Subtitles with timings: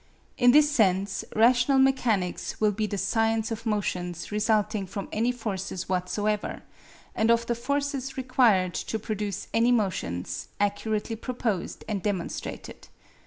[0.35, 5.87] In this sense rational mechanics will be the science of motions resulting from any forces
[5.87, 6.63] whatsoever,
[7.13, 12.87] and of the forces required to produce any motions, accurately proposed and demonstrated.